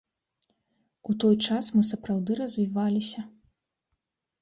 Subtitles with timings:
[1.13, 3.21] У той час мы сапраўды развіваліся.